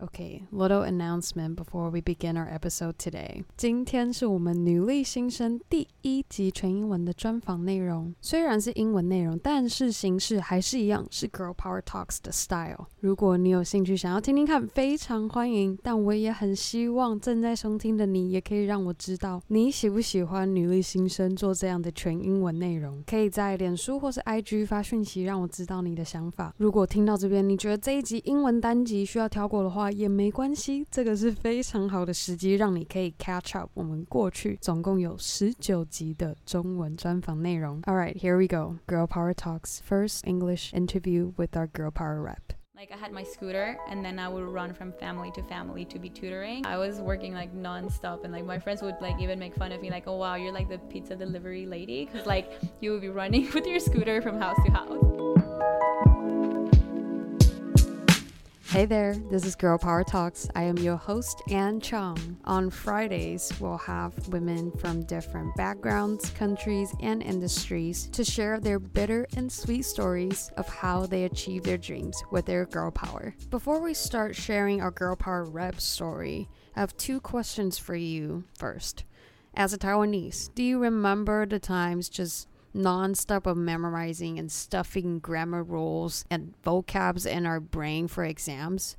[0.00, 3.42] Okay, little announcement before we begin our episode today.
[3.56, 8.14] 今天是我们女力新生第一集全英文的专访内容。
[8.20, 12.86] 虽然是英文内容，但是形式还是一样，是 Girl Power Talks 的 style。
[13.00, 15.76] 如果你有兴趣想要听听看，非常欢迎。
[15.82, 23.02] 但我也很希望正在收听的你，也可以让我知道你喜不喜欢女力新生做这样的全英文内容。
[23.04, 26.54] 可以在脸书或是 IG 发讯息，让我知道你的想法。
[26.58, 37.81] 如果听到这边，你觉得这一集英文单集需要跳过的话，也没关系，这个是非常好的时机，让你可以 catch up 我们过去总共有十九集的中文专访内容。
[37.83, 38.77] All right, here we go.
[38.87, 42.53] Girl Power Talks first English interview with our Girl Power rep.
[42.75, 45.99] Like I had my scooter and then I would run from family to family to
[45.99, 46.65] be tutoring.
[46.65, 49.79] I was working like non-stop and like my friends would like even make fun of
[49.79, 53.09] me like, "Oh wow, you're like the pizza delivery lady" cuz like you would be
[53.09, 56.16] running with your scooter from house to house.
[58.68, 60.46] Hey there, this is Girl Power Talks.
[60.54, 62.36] I am your host, Ann Chong.
[62.44, 69.26] On Fridays, we'll have women from different backgrounds, countries, and industries to share their bitter
[69.38, 73.34] and sweet stories of how they achieve their dreams with their girl power.
[73.48, 78.44] Before we start sharing our girl power rep story, I have two questions for you
[78.58, 79.04] first.
[79.54, 85.62] As a Taiwanese, do you remember the times just non-stop of memorizing and stuffing grammar
[85.62, 88.96] rules and vocabs in our brain for exams?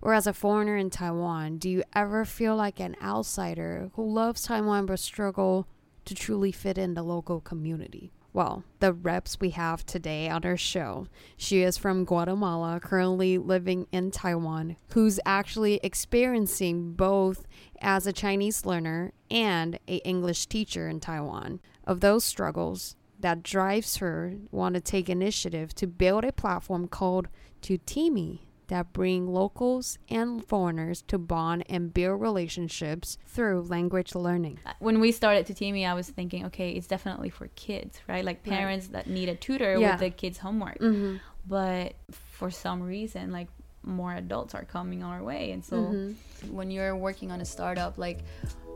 [0.00, 4.42] Or as a foreigner in Taiwan, do you ever feel like an outsider who loves
[4.42, 5.66] Taiwan but struggle
[6.04, 8.12] to truly fit in the local community?
[8.32, 13.86] Well, the reps we have today on our show, she is from Guatemala, currently living
[13.90, 17.46] in Taiwan, who's actually experiencing both
[17.80, 21.60] as a Chinese learner and a English teacher in Taiwan.
[21.84, 27.28] Of those struggles, that drives her want to take initiative to build a platform called
[27.62, 34.58] Tuteemi that bring locals and foreigners to bond and build relationships through language learning.
[34.78, 38.22] When we started Tuteemi, I was thinking, okay, it's definitely for kids, right?
[38.24, 39.92] Like parents that need a tutor Yeah.
[39.92, 40.78] with the kids' homework.
[40.80, 41.16] Mm-hmm.
[41.46, 43.48] But for some reason, like
[43.82, 45.52] more adults are coming our way.
[45.52, 46.52] And so Mm-hmm.
[46.54, 48.18] when you're working on a startup, like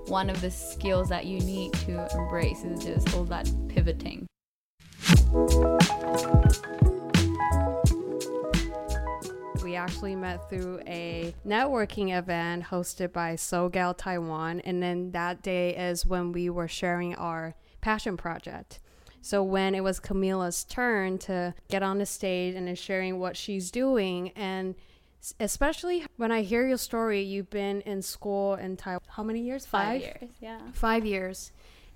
[0.07, 4.27] one of the skills that you need to embrace is just all that pivoting.
[9.63, 15.75] We actually met through a networking event hosted by SoGal Taiwan, and then that day
[15.77, 18.81] is when we were sharing our passion project.
[19.21, 23.37] So when it was Camila's turn to get on the stage and then sharing what
[23.37, 24.75] she's doing, and
[25.39, 29.01] especially when I hear your story, you've been in school in Taiwan.
[29.09, 29.67] How many years?
[29.67, 30.59] Five years, yeah.
[30.73, 31.53] five years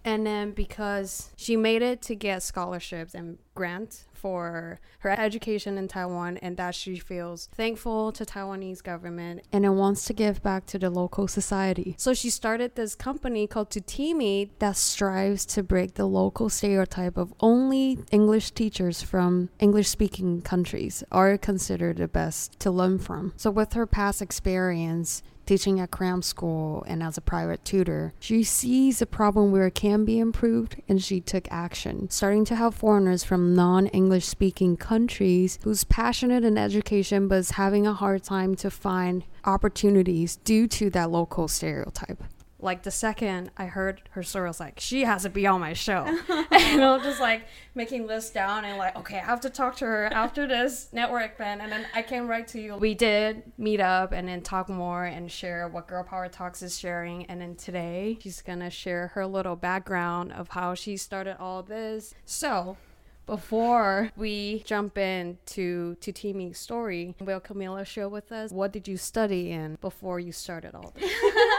[0.07, 5.89] and then because she made it to get scholarships and grants for her education in
[5.89, 10.65] Taiwan and that she feels thankful to Taiwanese government and then wants to give back
[10.67, 11.97] to the local society.
[11.99, 17.35] So she started this company called Tuteemi that strives to break the local stereotype of
[17.41, 23.33] only English teachers from English speaking countries are considered the best to learn from.
[23.37, 28.43] So with her past experience teaching at cram school and as a private tutor, she
[28.43, 32.75] sees a problem where it can be improved and she took action, starting to help
[32.75, 38.23] foreigners from non English speaking countries who's passionate in education but is having a hard
[38.23, 42.23] time to find opportunities due to that local stereotype.
[42.59, 45.61] Like the second I heard her story, I was like, she has to be on
[45.61, 46.05] my show.
[46.29, 49.77] and I was just like making lists down and like, okay, I have to talk
[49.77, 51.61] to her after this network event.
[51.61, 52.77] And then I came right to you.
[52.77, 56.79] We did meet up and then talk more and share what Girl Power Talks is
[56.79, 57.27] sharing.
[57.27, 62.15] And then today she's gonna share her little background of how she started all this.
[62.25, 62.79] So
[63.27, 69.51] before we jump into Tuteemi's story, will Camila share with us what did you study
[69.51, 71.11] in before you started all this?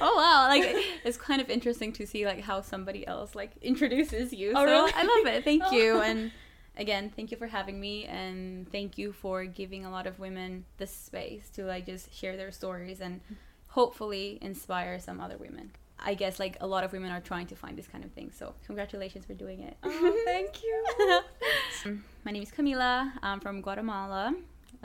[0.00, 0.62] Oh wow, like
[1.04, 4.52] it's kind of interesting to see like how somebody else like introduces you.
[4.54, 4.92] Oh, so really?
[4.94, 5.44] I love it.
[5.44, 6.00] Thank you.
[6.06, 6.30] And
[6.76, 10.64] again, thank you for having me and thank you for giving a lot of women
[10.78, 13.20] the space to like just share their stories and
[13.68, 15.70] hopefully inspire some other women.
[15.98, 18.30] I guess like a lot of women are trying to find this kind of thing.
[18.30, 19.76] So congratulations for doing it.
[19.82, 22.00] oh, thank you.
[22.24, 23.12] My name is Camila.
[23.22, 24.34] I'm from Guatemala,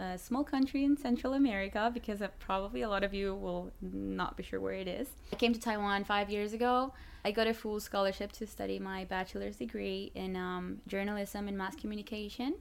[0.02, 4.44] a small country in Central America because probably a lot of you will not be
[4.44, 5.08] sure where it is.
[5.32, 6.94] I came to Taiwan five years ago.
[7.24, 11.76] I got a full scholarship to study my bachelor's degree in um, journalism and mass
[11.76, 12.56] communication.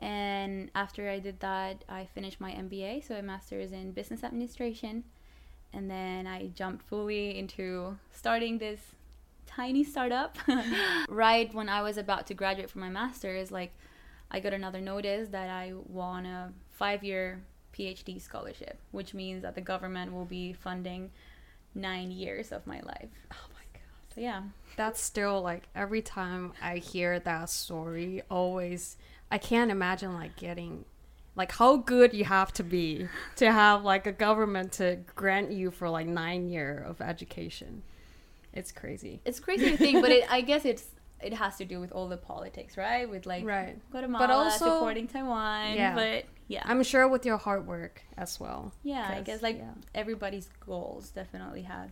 [0.00, 5.04] And after I did that, I finished my MBA, so a master's in business administration.
[5.72, 8.80] And then I jumped fully into starting this
[9.46, 10.36] tiny startup.
[11.08, 13.72] right when I was about to graduate from my master's, like
[14.30, 17.42] I got another notice that I won a five year
[17.76, 21.10] PhD scholarship, which means that the government will be funding
[21.74, 23.10] nine years of my life.
[23.32, 24.14] Oh my god.
[24.14, 24.42] So yeah,
[24.76, 28.96] That's still like every time I hear that story, always
[29.30, 30.84] I can't imagine like getting
[31.34, 35.70] like how good you have to be to have like a government to grant you
[35.70, 37.82] for like nine year of education.
[38.54, 39.20] It's crazy.
[39.26, 40.86] it's crazy to think, but it, I guess it's
[41.20, 43.08] it has to do with all the politics, right?
[43.08, 43.78] With like Right.
[43.90, 45.94] Guatemala also- supporting Taiwan, Yeah.
[45.94, 48.72] but yeah, I'm sure with your hard work as well.
[48.82, 49.72] yeah, I guess like yeah.
[49.94, 51.90] everybody's goals definitely has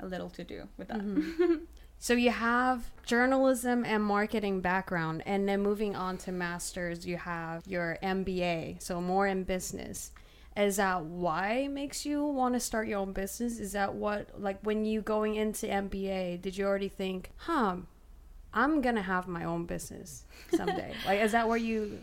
[0.00, 0.98] a little to do with that.
[1.00, 1.60] Mhm.
[2.00, 7.66] So you have journalism and marketing background, and then moving on to masters, you have
[7.66, 10.12] your MBA, so more in business.
[10.56, 13.58] Is that why makes you want to start your own business?
[13.58, 17.78] Is that what like when you going into MBA, did you already think, huh,
[18.52, 20.24] I'm gonna have my own business
[20.54, 20.94] someday?
[21.06, 21.98] like, is that where you?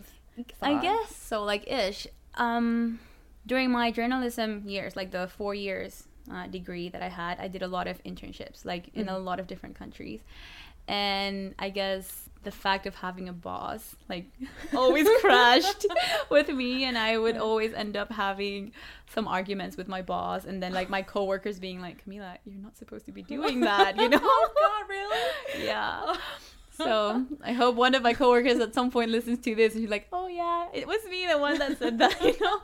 [0.62, 2.08] I guess so, like ish.
[2.36, 3.00] Um,
[3.48, 7.62] during my journalism years, like the four years uh, degree that I had, I did
[7.62, 10.22] a lot of internships, like in a lot of different countries,
[10.88, 14.28] and I guess the fact of having a boss like
[14.74, 15.86] always crashed
[16.30, 18.72] with me and I would always end up having
[19.10, 22.78] some arguments with my boss and then like my coworkers being like Camila you're not
[22.78, 25.66] supposed to be doing that you know Oh God, really?
[25.66, 26.00] yeah.
[26.04, 26.20] Oh.
[26.78, 29.90] So I hope one of my coworkers at some point listens to this and she's
[29.90, 32.60] like, "Oh yeah, it was me, the one that said that," you know.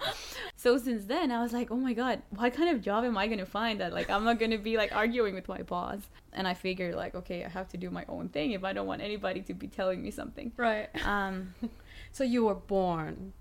[0.56, 3.28] So since then, I was like, "Oh my god, what kind of job am I
[3.28, 6.00] gonna find that like I'm not gonna be like arguing with my boss?"
[6.34, 8.88] And I figured like, okay, I have to do my own thing if I don't
[8.88, 10.52] want anybody to be telling me something.
[10.56, 10.88] Right.
[11.06, 11.54] Um,
[12.14, 13.34] So you were born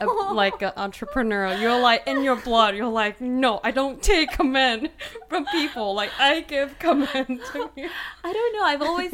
[0.00, 1.54] a, like an entrepreneur.
[1.54, 2.74] You're like in your blood.
[2.74, 4.90] You're like, no, I don't take command
[5.28, 5.94] from people.
[5.94, 7.88] Like I give command to you.
[8.24, 8.64] I don't know.
[8.64, 9.12] I've always,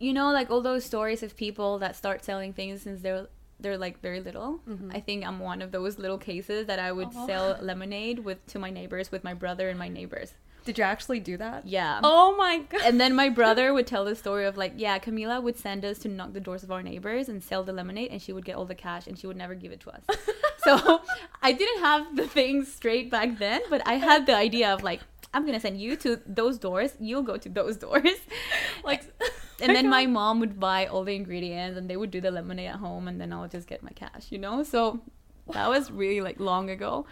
[0.00, 3.26] you know, like all those stories of people that start selling things since they're
[3.62, 4.60] they're like very little.
[4.68, 4.90] Mm-hmm.
[4.94, 7.26] I think I'm one of those little cases that I would Oh.
[7.26, 10.32] sell lemonade with to my neighbors with my brother and my neighbors.
[10.64, 11.66] Did you actually do that?
[11.66, 12.00] Yeah.
[12.02, 12.80] Oh my god.
[12.84, 15.98] And then my brother would tell the story of like, yeah, Camila would send us
[16.00, 18.56] to knock the doors of our neighbors and sell the lemonade, and she would get
[18.56, 20.02] all the cash, and she would never give it to us.
[20.64, 21.00] so
[21.42, 25.00] I didn't have the things straight back then, but I had the idea of like,
[25.34, 28.18] I'm gonna send you to those doors, you'll go to those doors,
[28.84, 29.02] Like,
[29.60, 32.68] and then my mom would buy all the ingredients, and they would do the lemonade
[32.68, 34.62] at home, and then i would just get my cash, you know.
[34.62, 35.00] So
[35.52, 37.06] that was really like long ago.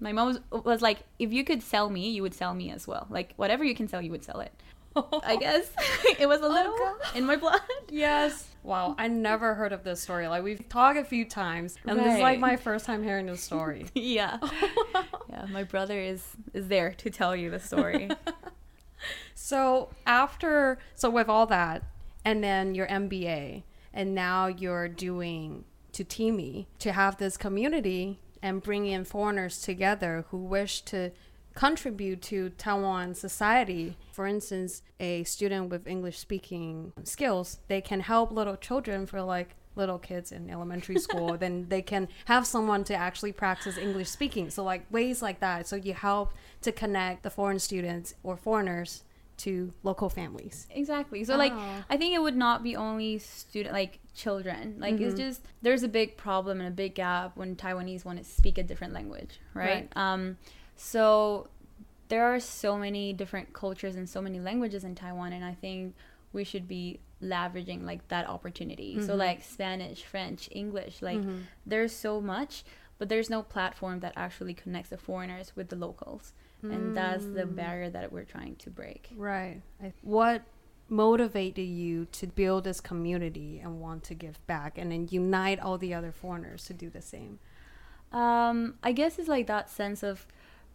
[0.00, 2.86] My mom was, was like, if you could sell me, you would sell me as
[2.86, 3.06] well.
[3.10, 4.52] Like whatever you can sell, you would sell it.
[5.24, 5.70] I guess
[6.18, 6.96] it was a oh, little God.
[7.14, 7.60] in my blood.
[7.90, 8.48] yes.
[8.62, 10.26] Wow, I never heard of this story.
[10.26, 13.42] Like we've talked a few times, and this is like my first time hearing this
[13.42, 13.86] story.
[13.94, 14.38] yeah,
[15.28, 15.44] yeah.
[15.50, 16.24] My brother is
[16.54, 18.08] is there to tell you the story.
[19.34, 21.82] So after, so with all that,
[22.24, 23.62] and then your MBA,
[23.92, 30.38] and now you're doing Tuteemi to have this community and bring in foreigners together who
[30.38, 31.12] wish to
[31.54, 33.96] contribute to Taiwan society.
[34.12, 39.54] For instance, a student with English speaking skills, they can help little children for like
[39.76, 41.36] little kids in elementary school.
[41.36, 44.50] Then they can have someone to actually practice english speaking.
[44.50, 45.66] So like ways like that.
[45.66, 49.04] So you help to connect the foreign students or foreigners
[49.38, 51.24] to local families exactly.
[51.24, 51.84] So like, Oh.
[51.90, 54.76] I think it would not be only student like children.
[54.78, 55.18] Like it's Mhm.
[55.18, 58.62] just there's a big problem and a big gap when Taiwanese want to speak a
[58.62, 59.88] different language, right?
[59.96, 60.38] Um,
[60.76, 61.48] so
[62.08, 65.94] there are so many different cultures and so many languages in Taiwan, and I think
[66.32, 69.00] we should be leveraging like that opportunity.
[69.00, 69.18] So Mhm.
[69.18, 71.44] like Spanish, French, English, like Mhm.
[71.64, 72.64] there's so much,
[72.98, 76.32] but there's no platform that actually connects the foreigners with the locals,
[76.72, 77.56] and that's the Mm.
[77.56, 79.10] barrier that we're trying to break.
[79.16, 79.60] right
[80.02, 80.42] what
[80.88, 85.78] motivated you to build this community and want to give back and then unite all
[85.78, 87.38] the other foreigners to do the same
[88.12, 90.24] Um, I guess it's like that sense of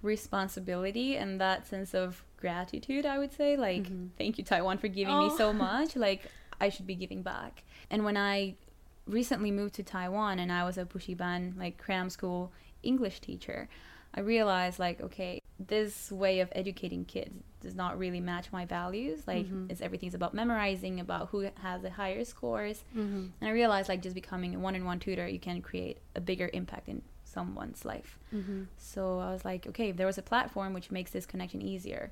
[0.02, 3.56] responsibility and that sense of gratitude, I would say.
[3.56, 4.10] Like, Mhm.
[4.18, 5.38] thank you, Taiwan, for giving me Oh.
[5.38, 5.96] so much.
[5.96, 6.30] Like,
[6.60, 7.64] I should be giving back.
[7.90, 8.56] And when I
[9.08, 12.52] recently moved to Taiwan and I was a Bushiban, like cram school
[12.84, 13.70] English teacher,
[14.14, 19.28] I realized, like, okay, this way of educating kids does not really match my values.
[19.28, 19.70] Like, Mhm.
[19.70, 22.84] it's everything's about memorizing, about who has the higher scores.
[22.96, 23.28] mm-hmm.
[23.40, 26.22] And I realized, like, just becoming a one on one tutor, you can create a
[26.22, 28.18] bigger impact in someone's life.
[28.34, 28.64] Mm-hmm.
[28.78, 32.12] So I was like, okay, if there was a platform which makes this connection easier,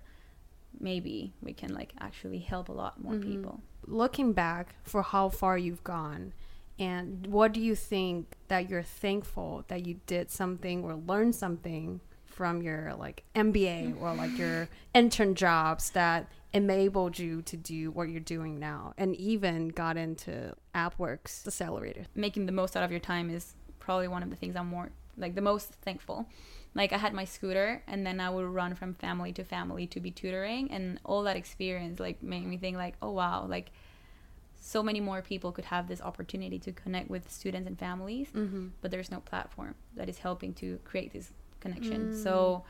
[0.80, 3.24] maybe we can, like, actually help a lot more Mhm.
[3.24, 3.62] people.
[3.89, 6.34] looking back for how far you've gone
[6.79, 12.01] and what do you think that you're thankful that you did something or learned something
[12.25, 18.10] from your like MBA or like your intern jobs that enabled you to do what
[18.10, 22.05] you're doing now and even got into AppWorks accelerator.
[22.13, 24.91] Making the most out of your time is probably one of the things I'm more
[25.17, 26.27] like the most thankful.
[26.75, 30.00] Like I had my scooter and then I would run from family to family to
[30.00, 33.72] be tutoring and all that experience like made me think like, oh wow, like
[34.74, 38.66] so many more people could have this opportunity to connect with students and families, Mm-hmm.
[38.82, 41.32] but there's no platform that is helping to create this
[41.64, 42.00] connection.
[42.12, 42.24] Mm.
[42.26, 42.64] So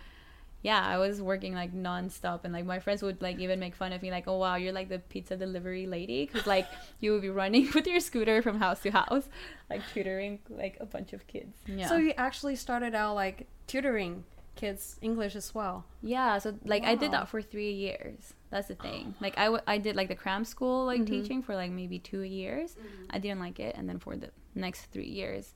[0.62, 3.94] yeah, I was working like nonstop, and like my friends would like even make fun
[3.94, 6.68] of me, like, "Oh wow, you're like the pizza delivery lady," because like
[7.00, 9.26] you would be running with your scooter from house to house,
[9.70, 11.56] like tutoring like a bunch of kids.
[11.68, 11.88] Yeah.
[11.90, 14.24] So you actually started out like tutoring
[14.58, 15.86] kids English as well.
[16.02, 18.34] yeah, so like I did that for three years.
[18.50, 19.14] That's the thing.
[19.26, 21.08] Like I, w- I did like the cram school like Mhm.
[21.16, 22.76] teaching for like maybe two years.
[23.10, 25.54] I didn't like it, and then for the next three years,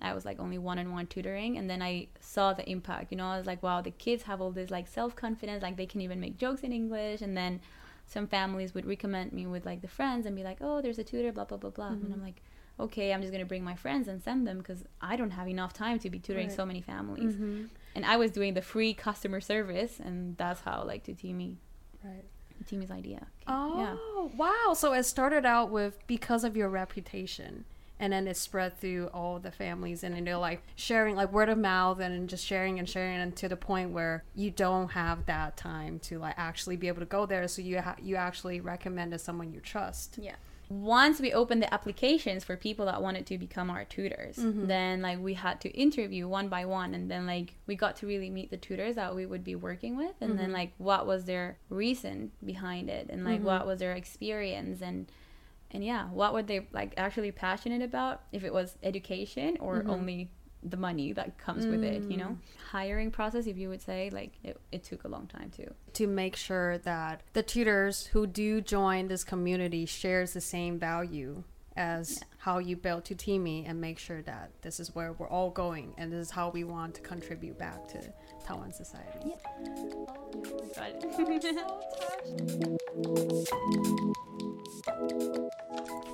[0.00, 3.12] I was like only one-on-one tutoring, and then I saw the impact.
[3.12, 5.86] You know, I was like, wow, the kids have all this like self-confidence, like they
[5.92, 7.60] can even make jokes in English, and then
[8.06, 11.04] some families would recommend me with like the friends and be like, oh, there's a
[11.04, 12.12] tutor, blah blah blah blah, and.
[12.12, 12.40] I'm like.
[12.80, 15.72] Okay, I'm just gonna bring my friends and send them because I don't have enough
[15.74, 16.56] time to be tutoring Right.
[16.56, 17.34] so many families.
[17.34, 17.64] Mm-hmm.
[17.94, 21.56] And I was doing the free customer service, and that's how like Tuteemi,
[22.04, 22.24] Right.
[22.64, 23.18] Tuteemi's idea.
[23.18, 23.48] came.
[23.48, 24.74] Oh wow!
[24.74, 27.64] So it started out with because of your reputation,
[28.00, 31.48] and then it spread through all the families, and then they're like sharing, like word
[31.48, 35.26] of mouth, and just sharing and sharing, and to the point where you don't have
[35.26, 37.46] that time to like actually be able to go there.
[37.48, 40.18] So you ha- you actually recommend to someone you trust.
[40.20, 40.36] Yeah.
[40.80, 44.66] Once we opened the applications for people that wanted to become our tutors, Mhm.
[44.68, 48.06] then like we had to interview one by one and then like we got to
[48.06, 50.54] really meet the tutors that we would be working with and then Mhm.
[50.54, 53.44] like what was their reason behind it and like Mhm.
[53.44, 55.10] what was their experience and
[55.74, 59.88] and yeah, what were they like actually passionate about if it was education or Mhm.
[59.88, 60.30] only
[60.62, 62.28] the money that comes with it, you know?
[62.28, 62.38] Mm.
[62.70, 65.72] Hiring process if you would say like it, it took a long time too.
[65.94, 71.42] to make sure that the tutors who do join this community shares the same value
[71.76, 72.26] as Yeah.
[72.38, 76.12] how you built Tuteemi and make sure that this is where we're all going and
[76.12, 77.98] this is how we want to contribute back to
[78.44, 79.34] Taiwan society.
[80.76, 82.78] Got it.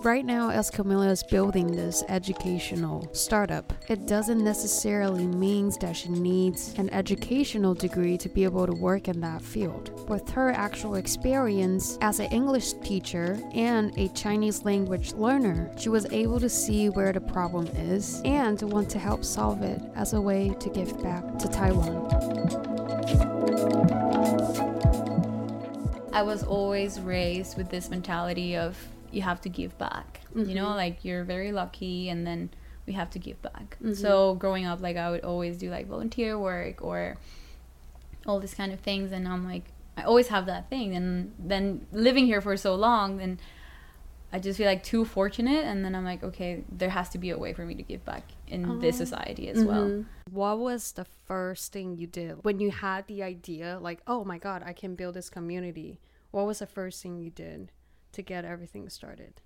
[0.02, 6.08] Right now, as Camila is building this educational startup, it doesn't necessarily mean that she
[6.08, 10.08] needs an educational degree to be able to work in that field.
[10.08, 16.06] With her actual experience as an English teacher and a Chinese language learner, she was
[16.12, 20.20] able to see where the problem is and want to help solve it as a
[20.20, 22.08] way to give back to Taiwan.
[26.18, 28.76] I was always raised with this mentality of
[29.12, 30.20] you have to give back.
[30.34, 30.76] You know, Mhm.
[30.84, 32.50] like you're very lucky and then
[32.86, 33.76] we have to give back.
[33.82, 33.96] Mhm.
[33.96, 37.16] So growing up like I would always do like volunteer work or
[38.26, 39.64] all these kind of things and I'm like
[39.96, 43.38] I always have that thing and then living here for so long and
[44.32, 47.30] I just feel like too fortunate and then I'm like okay there has to be
[47.30, 49.04] a way for me to give back in this Oh.
[49.04, 49.86] society as well.
[49.88, 50.04] Mhm.
[50.30, 54.38] What was the first thing you did when you had the idea, like, oh my
[54.38, 55.98] God, I can build this community?
[56.30, 57.72] What was the first thing you did
[58.12, 59.40] to get everything started?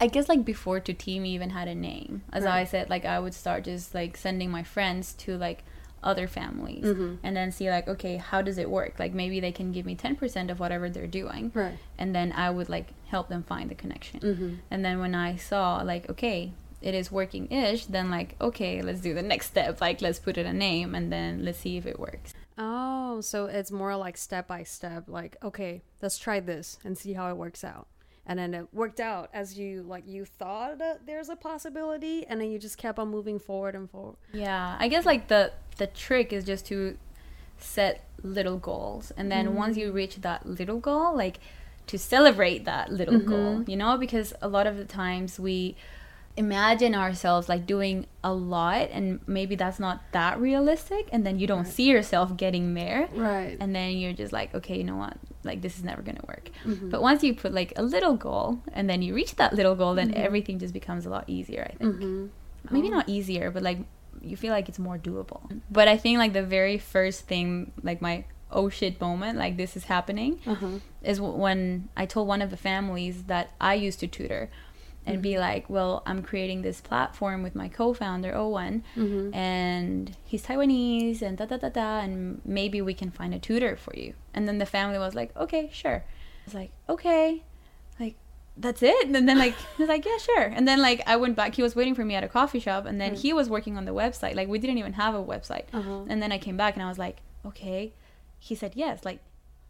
[0.00, 2.22] I guess like before Tuteemi even had a name.
[2.32, 2.60] As Right.
[2.60, 5.62] I said, like I would start just like sending my friends to like
[6.02, 7.16] other families Mhm.
[7.22, 9.96] and then see like okay how does it work like maybe they can give me
[9.96, 11.78] 10% of whatever they're doing Right.
[11.96, 14.54] and then i would like help them find the connection Mm-hmm.
[14.70, 16.52] and then when i saw like okay
[16.84, 19.80] it is working ish then like okay let's do the next step.
[19.80, 22.34] Like let's put it a name and then let's see if it works.
[22.56, 27.12] Oh, so it's more like step by step, like, okay, let's try this and see
[27.12, 27.88] how it works out.
[28.26, 32.40] And then it worked out as you like you thought that there's a possibility, and
[32.40, 34.16] then you just kept on moving forward and forward.
[34.32, 36.96] Yeah, I guess like the the trick is just to
[37.58, 39.56] set little goals, and then mm-hmm.
[39.56, 41.38] once you reach that little goal, like
[41.88, 43.28] to celebrate that little mm-hmm.
[43.28, 45.76] goal, you know, because a lot of the times we
[46.36, 51.46] imagine ourselves like doing a lot, and maybe that's not that realistic, and then you
[51.46, 51.72] don't Right.
[51.72, 53.56] see yourself getting there, Right.
[53.60, 56.50] and then you're just like, okay, you know what, like this is never gonna work.
[56.64, 56.90] Mhm.
[56.90, 59.94] But once you put like a little goal, and then you reach that little goal,
[59.94, 60.16] then Mhm.
[60.16, 61.68] everything just becomes a lot easier.
[61.72, 62.28] I think Mhm.
[62.70, 62.96] maybe Oh.
[62.98, 63.78] not easier, but like
[64.20, 65.42] you feel like it's more doable.
[65.70, 69.76] But I think like the very first thing, like my oh shit moment, like this
[69.76, 70.78] is happening, Uh-huh.
[71.02, 74.48] is when I told one of the families that I used to tutor
[75.06, 79.34] and be like, well, I'm creating this platform with my co-founder Owen, Mhm.
[79.34, 83.76] and he's Taiwanese, and da da da da, and maybe we can find a tutor
[83.76, 84.14] for you.
[84.32, 86.04] And then the family was like, okay, sure.
[86.06, 87.42] I was like, okay,
[88.00, 88.16] like
[88.56, 89.06] that's it.
[89.08, 90.42] And then like he was like, yeah, sure.
[90.56, 91.54] And then like I went back.
[91.54, 93.18] He was waiting for me at a coffee shop, and then Right.
[93.20, 94.34] he was working on the website.
[94.34, 95.64] Like we didn't even have a website.
[95.72, 96.04] Uh-huh.
[96.08, 97.92] And then I came back and I was like, okay.
[98.38, 99.04] He said yes.
[99.04, 99.20] Like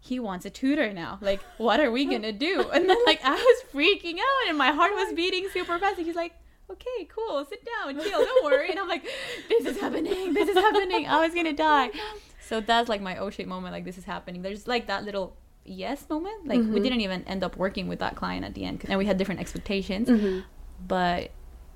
[0.06, 1.18] he wants a tutor now.
[1.22, 2.54] Like what are we gonna do?
[2.74, 5.96] And then like I was freaking out and my heart was beating super fast.
[5.98, 6.34] And he's like,
[6.70, 8.70] okay, cool, sit down, chill, don't worry.
[8.70, 9.04] And I'm like,
[9.48, 11.06] this is happening, this is happening.
[11.06, 11.90] I was gonna die.
[12.48, 13.72] So that's like my oh shit moment.
[13.72, 14.42] Like this is happening.
[14.42, 16.46] There's like that little yes moment.
[16.46, 16.82] Like we Mhm.
[16.82, 19.40] didn't even end up working with that client at the end, and we had different
[19.40, 20.08] expectations.
[20.10, 20.40] Mm-hmm.
[20.86, 21.30] But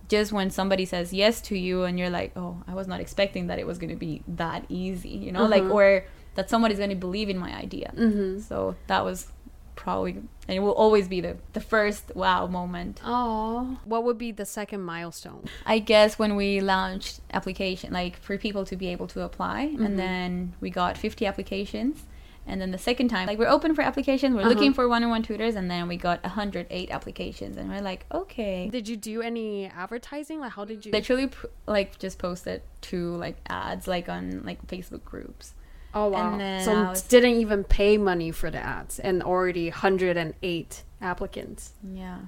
[0.08, 3.46] just when somebody says yes to you, and you're like, oh, I was not expecting
[3.46, 5.72] that it was gonna be that easy, you know, like Uh-huh.
[5.72, 6.04] or
[6.38, 7.90] that somebody's gonna believe in my idea.
[7.96, 8.38] Mm-hmm.
[8.50, 9.26] So that was
[9.74, 13.00] probably, and it will always be the the first wow moment.
[13.04, 15.44] Oh, what would be the second milestone?
[15.66, 19.84] I guess when we launched application, like for people to be able to apply, Mhm.
[19.84, 22.06] and then we got 50 applications.
[22.50, 24.48] And then the second time, like we're open for applications, we're Uh-huh.
[24.54, 28.70] looking for one-on-one tutors, and then we got 108 applications, and we're like, okay.
[28.70, 30.40] Did you do any advertising?
[30.40, 30.92] Like, how did you?
[30.92, 31.28] Literally,
[31.66, 35.52] like just posted two like ads, like on like Facebook groups.
[35.94, 36.32] Oh wow!
[36.32, 40.34] and then so was- didn't even pay money for the ads, and already hundred and
[40.42, 41.72] eight applicants.
[41.82, 42.18] Yeah.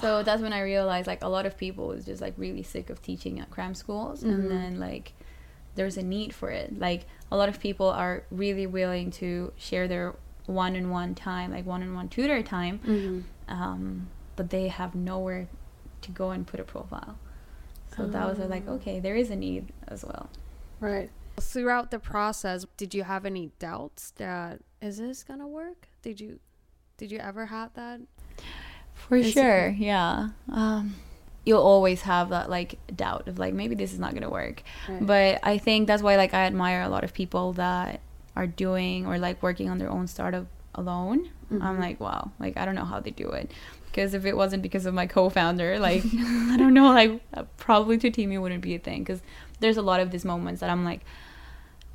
[0.00, 2.90] So that's when I realized like a lot of people is just like really sick
[2.90, 4.32] of teaching at cram schools Mhm.
[4.34, 5.12] and then like
[5.74, 6.78] there's a need for it.
[6.78, 10.14] Like a lot of people are really willing to share their
[10.46, 13.52] one-on-one time, like one-on-one tutor time, Mm-hmm.
[13.52, 15.48] um, but they have nowhere
[16.02, 17.16] to go and put a profile.
[17.96, 18.74] So that was like Oh.
[18.74, 20.28] okay, there is a need as well.
[20.80, 21.10] Right.
[21.40, 25.88] Throughout the process, did you have any doubts that is this gonna work?
[26.02, 26.38] Did you,
[26.96, 28.00] did you ever have that?
[28.94, 30.28] For Is it- sure, yeah.
[30.50, 30.94] Um,
[31.44, 34.62] you'll always have that like doubt of like maybe this is not gonna work.
[34.88, 35.04] Right.
[35.06, 38.00] But I think that's why like I admire a lot of people that
[38.36, 41.30] are doing or like working on their own startup alone.
[41.50, 41.80] I'm Mhm.
[41.80, 43.50] like, wow, like I don't know how they do it.
[43.86, 47.98] Because if it wasn't because of my co-founder, like I don't know, like uh, probably
[47.98, 49.02] Tuteemi wouldn't be a thing.
[49.02, 49.20] Because
[49.58, 51.00] there's a lot of these moments that I'm like,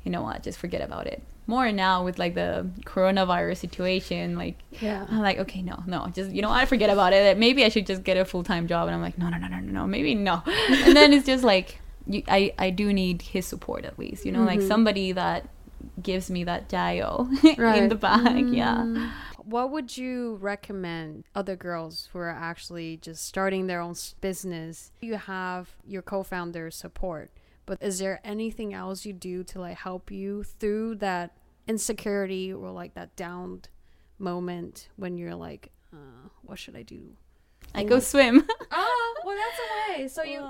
[0.06, 1.22] you know what, just forget about it.
[1.48, 5.06] More now with like the coronavirus situation, like yeah.
[5.10, 7.36] I'm like, okay, no, no, just you know, I forget about it.
[7.38, 9.48] Maybe I should just get a full time job, and I'm like, no, no, no,
[9.48, 10.42] no, no, no, maybe no.
[10.46, 14.32] and then it's just like, you, I, I do need his support at least, you
[14.32, 14.68] know, like Mhm.
[14.68, 15.48] somebody that
[16.02, 16.72] gives me that
[17.44, 17.88] in Right.
[17.88, 18.78] the back, yeah.
[18.78, 19.10] Mm.
[19.44, 24.90] What would you recommend other girls who are actually just starting their own business?
[25.00, 27.30] You have your co-founder support,
[27.66, 31.32] but is there anything else you do to like help you through that
[31.68, 33.68] insecurity or like that downed
[34.18, 37.16] moment when you're like, uh, what should I do?
[37.74, 38.46] I go swim.
[38.72, 40.08] Oh, well, that's a way.
[40.08, 40.42] So you.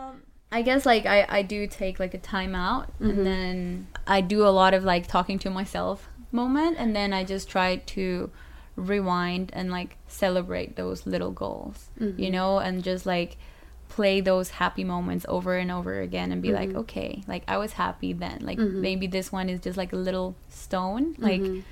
[0.52, 3.11] I guess like I, I do take like a time out Mhm.
[3.11, 7.24] and then I do a lot of like talking to myself moment and then I
[7.24, 8.31] just try to
[8.76, 12.31] rewind and like celebrate those little goals you Mhm.
[12.33, 13.38] know and just like
[13.88, 16.77] play those happy moments over and over again and be like Mhm.
[16.77, 18.75] okay like I was happy then like Mhm.
[18.81, 21.62] maybe this one is just like a little stone like Mhm.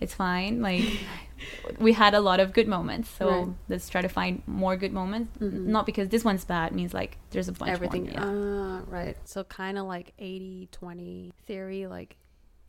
[0.00, 0.84] it's fine like
[1.78, 3.48] we had a lot of good moments so Right.
[3.68, 5.66] let's try to find more good moments Mhm.
[5.66, 8.24] not because this one's bad means like there's a bunch everything more, yeah.
[8.24, 12.16] ah right so kind of like 80 20 theory like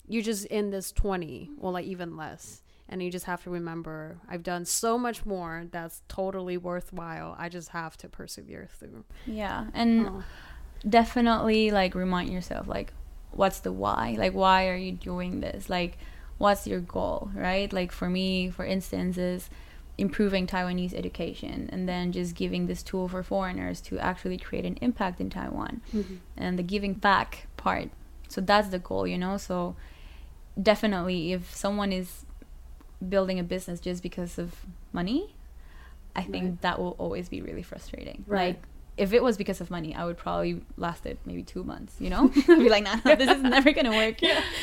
[0.07, 4.17] you're just in this 20 or like even less and you just have to remember
[4.29, 9.67] i've done so much more that's totally worthwhile i just have to persevere through Yeah,
[9.73, 10.23] and Oh.
[10.87, 12.93] definitely like remind yourself like
[13.31, 14.15] what's the why?
[14.17, 15.69] Like why are you doing this?
[15.69, 15.97] Like
[16.37, 17.71] what's your goal, right?
[17.73, 19.49] Like for me, for instance, is
[19.97, 24.77] improving Taiwanese education and then just giving this tool for foreigners to actually create an
[24.81, 26.19] impact in Taiwan Mhm.
[26.37, 27.89] and the giving back part.
[28.29, 29.35] So that's the goal, you know?
[29.37, 29.75] So
[30.61, 32.24] definitely if someone is
[33.07, 34.53] building a business just because of
[34.93, 35.35] money,
[36.15, 36.61] I think Right.
[36.61, 38.23] that will always be really frustrating.
[38.27, 38.55] Right.
[38.55, 38.63] Like
[38.97, 42.09] if it was because of money, I would probably last it maybe two months, you
[42.09, 42.31] know?
[42.47, 44.17] I'd be like, nah, nah, this is never gonna work.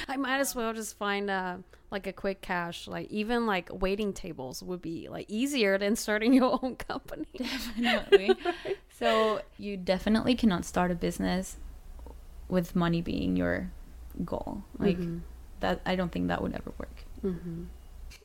[0.09, 1.57] i might as well just find uh
[1.91, 6.33] like a quick cash like even like waiting tables would be like easier than starting
[6.33, 8.35] your own company Definitely.
[8.99, 11.59] So you definitely cannot start a business
[12.49, 13.71] with money being your
[14.25, 14.63] goal.
[14.79, 15.21] Like Mhm.
[15.61, 17.05] that I don't think that would ever work.
[17.23, 17.65] Mm-hmm.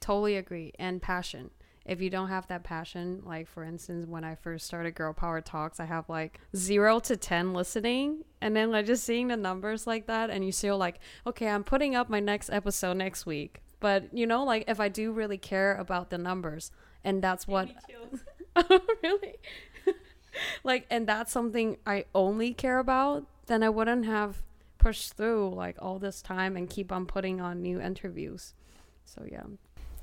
[0.07, 0.71] Totally agree.
[0.79, 1.49] And passion.
[1.85, 5.41] If you don't have that passion, like for instance, when I first started Girl Power
[5.41, 8.23] Talks, I have like zero to 10 listening.
[8.39, 11.65] And then like just seeing the numbers like that, and you feel like, okay, I'm
[11.65, 13.59] putting up my next episode next week.
[13.81, 16.71] But you know, like if I do really care about the numbers,
[17.03, 17.67] and that's what
[19.03, 19.35] really
[20.63, 24.43] like and that's something i only care about then i wouldn't have
[24.77, 28.53] pushed through like all this time and keep on putting on new interviews
[29.05, 29.43] so yeah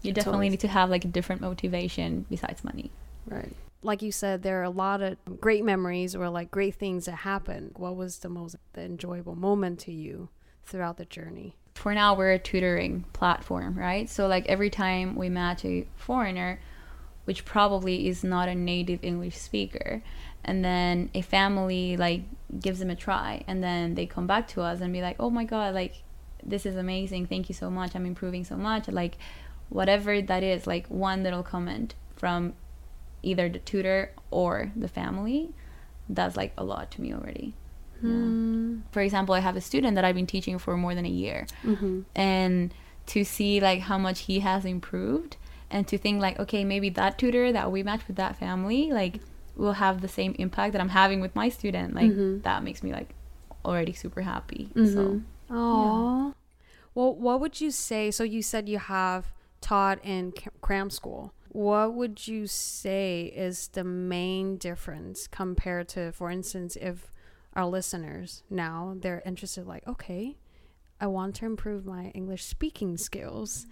[0.05, 2.90] You It's definitely always- need to have like a different motivation besides money.
[3.27, 3.55] right.
[3.83, 7.17] Like you said there are a lot of great memories or like great things that
[7.17, 10.31] happen what was the most the enjoyable moment to you
[10.64, 11.57] throughout the journey?
[11.75, 14.09] For now, we're a tutoring platform, right?
[14.09, 16.61] So like every time we match a foreigner,
[17.27, 20.03] which probably is not a native English speaker,
[20.45, 22.23] and then a family like
[22.61, 25.29] gives them a try and then they come back to us and be like oh
[25.31, 26.03] my god like
[26.47, 27.27] this is amazing.
[27.27, 27.95] Thank you so much.
[27.95, 28.87] I'm improving so much.
[28.88, 29.17] Like
[29.68, 32.53] whatever that is like one little comment from
[33.22, 35.50] either the tutor or the family
[36.09, 37.55] that's like a lot to me already
[38.03, 38.83] Mm.
[38.90, 41.46] for example i have a student that i've been teaching for more than a year
[41.64, 42.00] Mm-hmm.
[42.14, 42.74] and
[43.07, 45.37] to see like how much he has improved
[45.70, 49.20] and to think like okay maybe that tutor that we match with that family like
[49.57, 52.42] will have the same impact that i'm having with my student like Mhm.
[52.42, 53.14] that makes me like
[53.64, 55.22] already super happy so Mhm.
[55.50, 56.33] Aw.
[56.94, 58.11] Well, what would you say?
[58.11, 59.33] So you said you have
[59.64, 61.33] taught in cram school.
[61.48, 67.11] What would you say is the main difference compared to, for instance, if
[67.55, 70.37] our listeners now they're interested, like, okay,
[71.00, 73.66] I want to improve my English speaking skills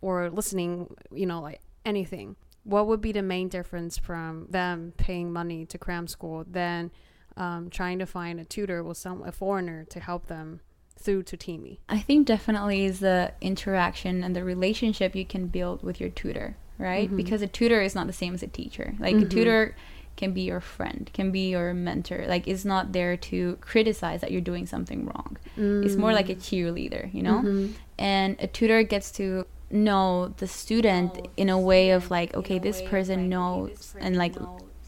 [0.00, 2.36] or listening, you know, like anything.
[2.62, 6.90] What would be the main difference from them paying money to cram school than
[7.36, 10.60] um, trying to find a tutor with some a foreigner to help them
[10.96, 11.78] through Tuteemi?
[11.88, 16.56] i think definitely is the interaction and the relationship you can build with your tutor
[16.78, 17.16] right Mhm.
[17.16, 19.30] because a tutor is not the same as a teacher like a Mhm.
[19.30, 19.76] tutor
[20.16, 24.30] can be your friend can be your mentor like is not there to criticize that
[24.32, 25.36] you're doing something wrong
[25.84, 27.72] it's more like a cheerleader you know Mhm.
[27.98, 32.80] and a tutor gets to know the student in a way of like okay this
[32.82, 34.34] person knows and like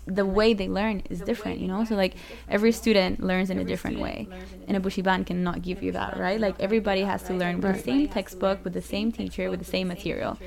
[0.06, 1.84] the way they learn is different you know?
[1.84, 2.14] so like
[2.48, 4.28] every student learns in a different way.
[4.68, 6.40] and a bushiban cannot give you that right?
[6.40, 9.66] Like everybody has to learn with the same textbook with the same teacher with the
[9.66, 10.38] same material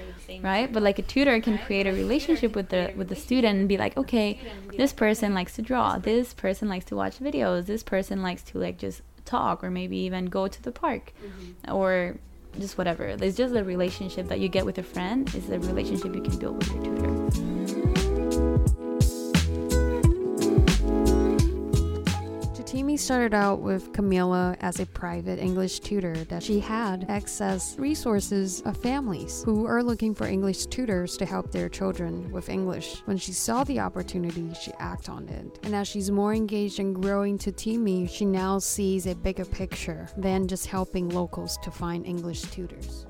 [0.42, 0.72] right?
[0.72, 3.78] But like a tutor can create a relationship with the with the student and be
[3.78, 4.40] like okay
[4.78, 5.98] this person likes to draw.
[5.98, 7.66] this person likes to watch videos.
[7.66, 11.14] This person likes to like just talk or maybe even go to the park
[11.68, 12.18] or
[12.60, 13.06] just whatever.
[13.06, 15.34] It's just the relationship that you get with a friend.
[15.36, 17.10] Is the relationship you can build with your tutor
[22.70, 28.62] Tuteemi started out with Camila as a private English tutor that she had access resources
[28.62, 33.02] of families who are looking for English tutors to help their children with English.
[33.06, 35.60] When she saw the opportunity, she acted on it.
[35.64, 40.48] And as she's more engaged in growing Tuteemi, she now sees a bigger picture than
[40.48, 43.08] just helping locals to find English tutors.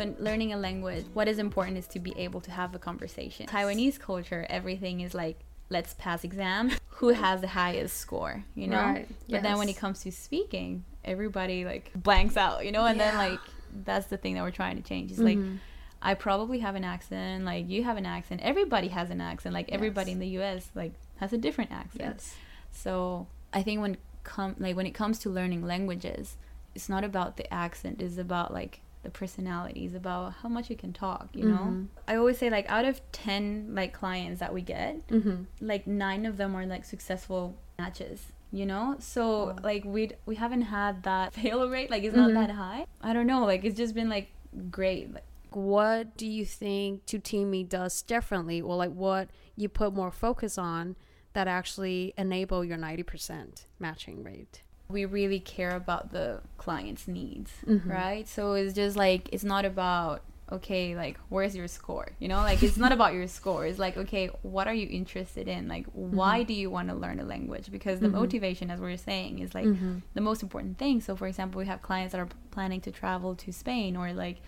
[0.00, 3.46] When learning a language what is important is to be able to have a conversation
[3.46, 8.76] taiwanese culture everything is like let's pass exam who has the highest score you know
[8.82, 12.98] Right, but then when it comes to speaking everybody like blanks out you know and
[12.98, 13.40] then like
[13.84, 15.58] that's the thing that we're trying to change it's like Mhm.
[16.02, 19.68] i probably have an accent like you have an accent everybody has an accent like
[19.70, 20.14] everybody Yes.
[20.14, 22.34] in the us like has a different accent Yes.
[22.72, 26.36] so I think when come like when it comes to learning languages,
[26.74, 28.00] it's not about the accent.
[28.00, 31.28] It's about like the personalities about how much you can talk.
[31.34, 31.58] You know.
[31.70, 31.86] Mhm.
[32.06, 35.44] I always say like out of ten like clients that we get, Mm-hmm.
[35.60, 38.32] like nine of them are like successful matches.
[38.52, 38.96] You know.
[38.98, 39.56] So Wow.
[39.62, 41.90] like we we haven't had that fail rate.
[41.90, 42.34] Like it's not Mhm.
[42.34, 42.86] that high.
[43.00, 43.44] I don't know.
[43.44, 44.28] Like it's just been like
[44.70, 45.12] great.
[45.14, 48.60] Like, what do you think Tuteemi does differently?
[48.60, 50.94] or like what you put more focus on
[51.32, 54.62] that actually enable your 90% matching rate?
[54.90, 57.88] We really care about the client's needs, Mhm.
[57.88, 58.28] right?
[58.28, 60.22] So it's just like it's not about
[60.52, 62.08] okay, like where's your score?
[62.18, 63.66] You know, like it's not about your score.
[63.66, 65.68] It's like okay, what are you interested in?
[65.68, 67.70] Like why do you want to learn a language?
[67.70, 68.12] Because the Mhm.
[68.22, 70.02] motivation, as we are saying, is like Mhm.
[70.14, 71.00] the most important thing.
[71.00, 74.38] So for example, we have clients that are planning to travel to Spain or like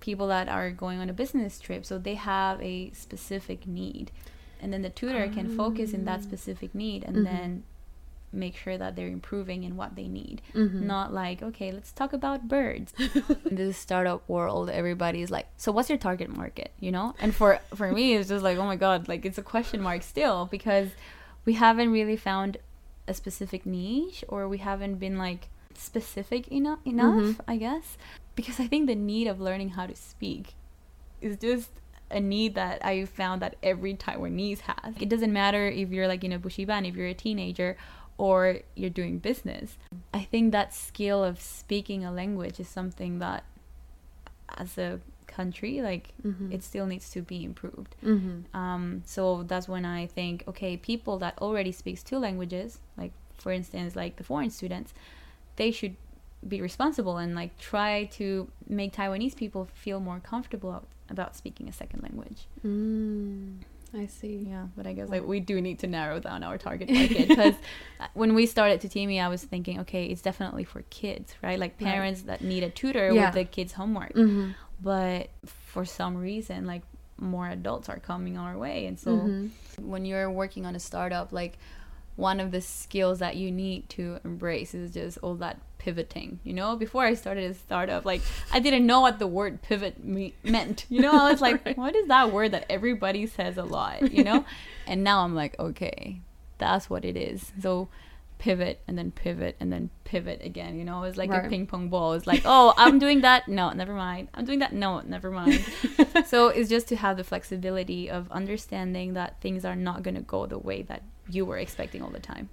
[0.00, 4.10] people that are going on a business trip, so they have a specific need.
[4.62, 7.24] And then the tutor can focus in that specific need and Mhm.
[7.24, 7.62] then
[8.32, 10.40] make sure that they're improving in what they need.
[10.54, 10.82] Mhm.
[10.82, 12.92] Not like, okay, let's talk about birds.
[13.44, 16.70] in this startup world, everybody's like, so what's your target market?
[16.78, 17.14] You know?
[17.20, 20.02] And for for me it's just like, oh my god, like it's a question mark
[20.02, 20.90] still because
[21.44, 22.58] we haven't really found
[23.08, 27.40] a specific niche or we haven't been like specific enough enough, Mhm.
[27.48, 27.96] I guess.
[28.36, 30.54] Because I think the need of learning how to speak
[31.20, 31.70] is just
[32.12, 34.94] a need that I found that every Taiwanese has.
[35.00, 37.76] It doesn't matter if you're like in a bushiban, if you're a teenager
[38.20, 39.78] or you're doing business.
[40.12, 43.44] I think that skill of speaking a language is something that
[44.58, 46.52] as a country like Mhm.
[46.52, 47.94] it still needs to be improved.
[48.02, 48.44] Mhm.
[48.52, 53.52] Um, so that's when I think, okay, people that already speaks two languages, like for
[53.52, 54.92] instance, like the foreign students,
[55.56, 55.96] they should
[56.46, 58.26] be responsible and like try to
[58.68, 62.40] make Taiwanese people feel more comfortable about speaking a second language.
[62.64, 63.58] Mm,
[63.92, 64.46] I see.
[64.48, 67.54] Yeah, but I guess like we do need to narrow down our target market because
[68.14, 71.58] when we started Tuteemi, I was thinking, okay, it's definitely for kids, right?
[71.58, 71.90] Like Right.
[71.92, 73.26] parents that need a tutor Yeah.
[73.26, 74.14] with the kids' homework.
[74.14, 74.54] Mhm.
[74.82, 76.80] but for some reason like
[77.18, 79.86] more adults are coming our way and so Mm-hmm.
[79.90, 81.58] when you're working on a startup like
[82.16, 86.52] one of the skills that you need to embrace is just all that pivoting you
[86.52, 86.76] know?
[86.76, 88.20] Before i started a startup like
[88.52, 91.12] i didn't know what the word pivot me- meant you know?
[91.12, 91.76] I was like Right.
[91.76, 94.44] what is that word that everybody says a lot you know?
[94.86, 96.20] And now i'm like okay
[96.58, 97.52] that's what it is.
[97.62, 97.88] So
[98.38, 101.02] pivot and then pivot and then pivot again you know?
[101.04, 101.44] It's like Right.
[101.46, 102.12] a ping pong ball.
[102.12, 103.48] It's like oh i'm doing that.
[103.48, 104.28] No never mind.
[104.34, 104.72] I'm doing that.
[104.74, 105.64] No never mind.
[106.26, 110.26] So it's just to have the flexibility of understanding that things are not going to
[110.36, 112.48] go the way that you were expecting all the time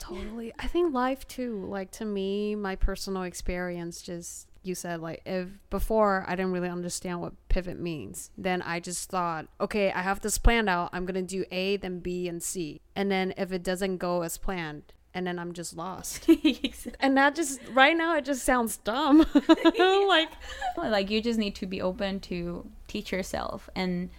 [0.00, 0.52] totally.
[0.58, 1.64] I think life too.
[1.68, 6.68] Like to me, my personal experience just you said like if before I didn't really
[6.68, 10.90] understand what pivot means, then I just thought, okay, I have this planned out.
[10.92, 14.36] I'm gonna do A, then B, and C, and then if it doesn't go as
[14.36, 16.28] planned, and then I'm just lost.
[17.00, 19.26] and that just right now it just sounds dumb.
[20.08, 20.30] like
[20.76, 24.10] like you just need to be open to teach yourself and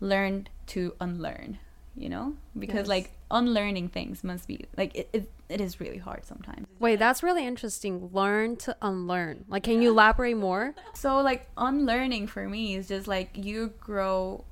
[0.00, 1.58] learn to unlearn
[1.96, 2.88] you know because Yes.
[2.88, 7.22] like unlearning things must be like it, it, it is really hard sometimes wait, that's
[7.22, 8.10] really interesting.
[8.12, 9.44] Learn to unlearn.
[9.48, 10.74] Like, can you elaborate more?
[10.94, 14.44] so like unlearning for me is just like you grow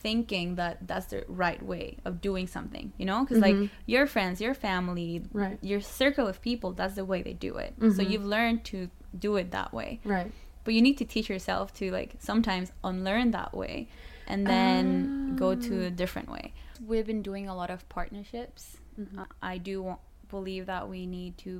[0.00, 3.68] thinking that that's the right way of doing something you know because like Mhm.
[3.86, 5.58] your friends your family Right.
[5.62, 8.10] your circle of people that's the way they do it so Mhm.
[8.10, 10.32] you've learned to do it that way Right.
[10.64, 13.88] but you need to teach yourself to like sometimes unlearn that way
[14.30, 16.52] and then go to a different way
[16.90, 18.62] we've been doing a lot of partnerships
[18.98, 19.18] Mhm.
[19.20, 20.02] Uh, i do wa-
[20.36, 21.52] believe that we need to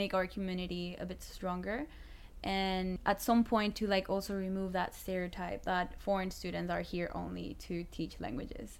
[0.00, 1.78] make our community a bit stronger
[2.44, 7.08] and at some point to like also remove that stereotype that foreign students are here
[7.22, 8.78] only to teach languages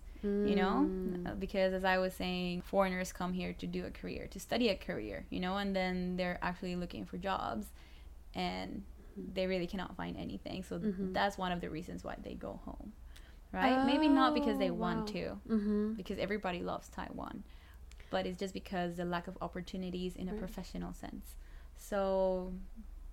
[0.50, 1.26] you know Mm.
[1.26, 4.66] Uh, because as i was saying foreigners come here to do a career to study
[4.68, 7.66] a career you know and then they're actually looking for jobs
[8.34, 8.82] and
[9.34, 11.12] they really cannot find anything so Mhm.
[11.12, 12.92] that's one of the reasons why they go home
[13.52, 15.92] right maybe not because they Oh, want to Mm-hmm.
[15.94, 17.42] because everybody loves taiwan
[18.10, 20.40] but it's just because the lack of opportunities in a Right.
[20.40, 21.36] professional sense
[21.76, 22.52] so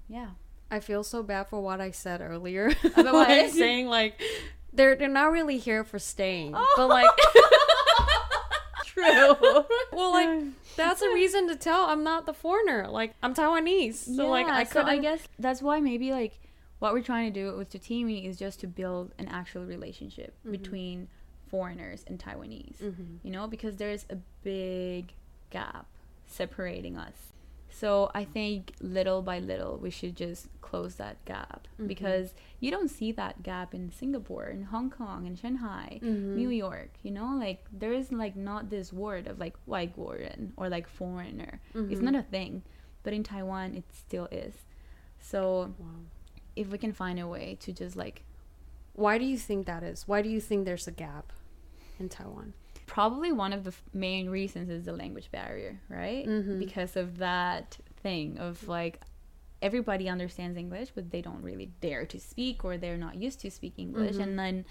[0.07, 0.29] yeah
[0.71, 2.67] I feel so bad for what I said earlier.
[2.95, 3.27] About what?
[3.29, 4.21] like saying like
[4.71, 6.73] they're they're not really here for staying, Oh.
[6.77, 7.09] but like
[9.03, 10.39] true well like
[10.75, 12.87] that's a reason to tell I'm not the foreigner.
[12.87, 16.39] Like I'm Taiwanese, so like I so could I guess that's why maybe like
[16.79, 20.51] what we're trying to do with Tuteemi is just to build an actual relationship Mhm.
[20.51, 21.07] between
[21.49, 22.77] foreigners and Taiwanese.
[22.81, 23.17] Mhm.
[23.23, 25.13] You know, because there's a big
[25.49, 25.85] gap
[26.27, 27.33] separating us.
[27.69, 31.87] So I think little by little we should just close that gap mm-hmm.
[31.87, 36.35] because you don't see that gap in Singapore, in Hong Kong, in Shanghai, mm-hmm.
[36.35, 36.91] New York.
[37.03, 40.87] You know, like there is like not this word of like white Warren or like
[40.87, 41.61] foreigner.
[41.75, 41.91] Mm-hmm.
[41.91, 42.27] It's not mm-hmm.
[42.27, 42.63] a thing,
[43.03, 44.53] but in Taiwan it still is.
[45.19, 45.87] So wow.
[46.55, 48.23] if we can find a way to just like,
[48.93, 50.07] why do you think that is?
[50.07, 51.31] Why do you think there's a gap
[51.99, 52.53] in Taiwan?
[52.97, 56.25] Probably one of the f- main reasons is the language barrier, right?
[56.27, 56.57] Mhm.
[56.65, 58.99] Because of that thing of like
[59.61, 63.49] everybody understands English, but they don't really dare to speak or they're not used to
[63.51, 64.15] speak English.
[64.15, 64.23] Mhm.
[64.23, 64.65] And then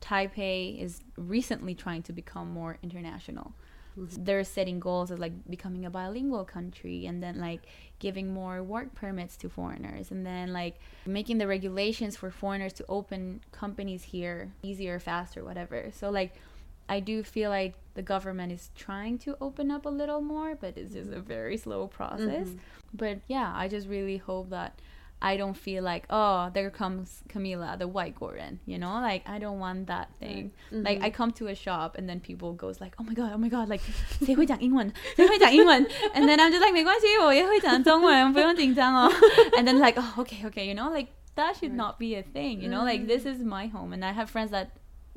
[0.00, 3.54] Taipei is recently trying to become more international.
[3.96, 4.24] Mhm.
[4.24, 7.62] They're setting goals of like becoming a bilingual country and then like
[8.00, 12.84] giving more work permits to foreigners and then like making the regulations for foreigners to
[12.88, 15.90] open companies here easier, faster, whatever.
[15.92, 16.32] So like
[16.87, 20.77] I do feel like the government is trying to open up a little more, but
[20.77, 22.47] it's just a very slow process.
[22.47, 22.59] Mhm.
[22.93, 24.79] But yeah, I just really hope that
[25.21, 29.01] I don't feel like, oh, there comes Camila, the white Goran, you know?
[29.01, 30.51] Like I don't want that thing.
[30.71, 31.03] Like Mhm.
[31.03, 33.49] I come to a shop and then people goes like, oh my god, oh my
[33.49, 33.83] god, like
[34.25, 34.91] 谁会讲英文？
[35.17, 35.83] 谁会讲英文？
[36.15, 39.11] And then I'm just like 没 关系，我也会讲中文，不用紧张哦。
[39.57, 41.75] And then like, oh, okay, okay, you know, like that should Right.
[41.75, 42.83] not be a thing, you know?
[42.85, 44.69] Like this is my home, and I have friends that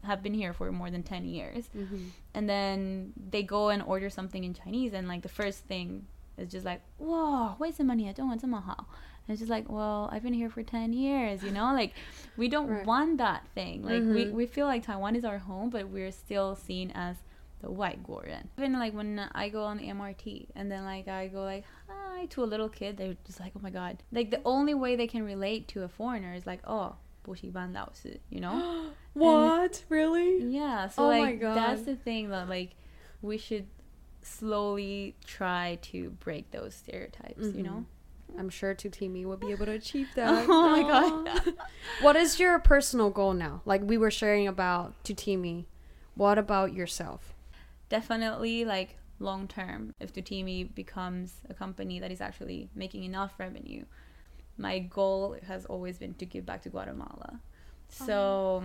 [0.03, 2.07] have been here for more than 10 years mm-hmm.
[2.33, 6.05] and then they go and order something in chinese and like the first thing
[6.37, 8.87] is just like whoa waste the money i don't want some mahal
[9.27, 11.93] and it's just like well i've been here for 10 years you know like
[12.37, 12.85] we don't right.
[12.85, 14.13] want that thing like mm-hmm.
[14.13, 17.17] we, we feel like taiwan is our home but we're still seen as
[17.61, 18.45] the white Goran.
[18.57, 22.25] Even like when I go on the MRT and then like I go like hi
[22.27, 24.03] to a little kid, they're just like, oh my god.
[24.11, 26.95] Like the only way they can relate to a foreigner is like, oh,
[27.27, 32.69] 补习班老师 you know what and really yeah so oh that's the thing that like
[33.21, 33.65] we should
[34.21, 37.57] slowly try to break those stereotypes hmm.
[37.57, 38.39] you know mm-hmm.
[38.39, 40.47] I'm sure Tuteemi will be able to achieve that.
[40.47, 41.55] oh my god.
[42.01, 43.61] what is your personal goal now?
[43.65, 45.65] Like we were sharing about Tuteemi.
[46.13, 47.33] What about yourself?
[47.87, 53.85] Definitely like long term if Tuteemi becomes a company that is actually making enough revenue
[54.57, 57.39] my goal has always been to give back to Guatemala.
[57.89, 58.63] So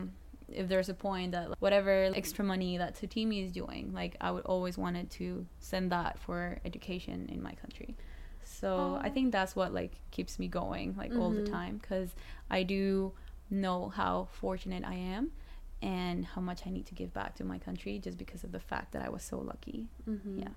[0.49, 4.45] if there's a point that whatever extra money that Tuteemi is doing, like I would
[4.45, 7.97] always wanted to send that for education in my country.
[8.45, 9.13] So I Oh.
[9.13, 11.51] think that's what like keeps me going like all the Mhm.
[11.51, 12.15] time because
[12.51, 13.13] I do
[13.51, 15.33] know how fortunate I am
[15.81, 18.61] and how much I need to give back to my country just because of the
[18.61, 19.89] fact that I was so lucky.
[20.09, 20.41] Mhm.
[20.41, 20.49] Yeah.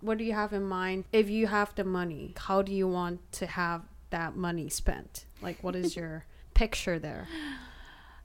[0.00, 1.04] What do you have in mind?
[1.12, 5.26] If you have the money, how do you want to have that money spent?
[5.42, 7.26] Like, what is your picture there?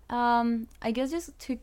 [0.09, 1.57] Um, I guess just to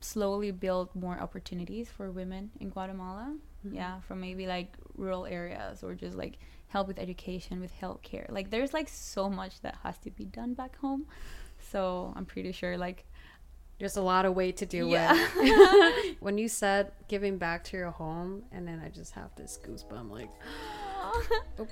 [0.00, 3.34] slowly build more opportunities for women in Guatemala.
[3.66, 3.74] Mm-hmm.
[3.76, 8.30] Yeah, from maybe like rural areas or just like help with education, with healthcare.
[8.30, 11.06] Like there's like so much that has to be done back home.
[11.70, 13.04] So I'm pretty sure like
[13.80, 15.12] There's a lot of way to do Yeah.
[15.16, 16.16] it.
[16.20, 20.10] when you said giving back to your home, and then I just have this goosebump,
[20.10, 20.30] like,
[21.00, 21.66] oh,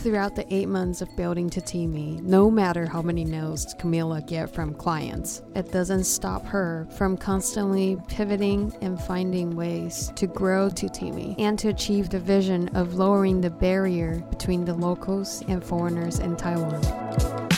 [0.00, 4.72] Throughout the eight months of building Tuteemi, no matter how many no's Camila get from
[4.72, 11.58] clients, it doesn't stop her from constantly pivoting and finding ways to grow Tuteemi and
[11.58, 17.49] to achieve the vision of lowering the barrier between the locals and foreigners in Taiwan.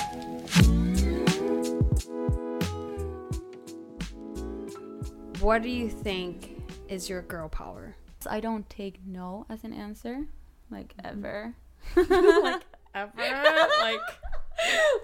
[5.42, 7.96] What do you think is your girl power?
[8.30, 10.28] I don't take no as an answer,
[10.70, 11.24] like mm-hmm.
[11.24, 11.54] ever.
[12.44, 12.62] like
[12.94, 14.00] ever like